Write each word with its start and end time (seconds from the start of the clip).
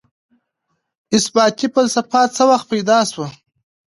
اثباتي 1.15 1.67
فلسفه 1.75 2.21
څه 2.35 2.43
وخت 2.51 2.65
پيدا 2.71 2.99
سوه؟ 3.11 3.27